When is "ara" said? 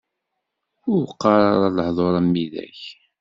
1.53-1.67